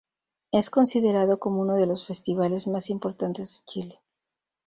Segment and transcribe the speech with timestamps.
[0.51, 3.99] Es considerado como uno de los festivales más importantes de Chile.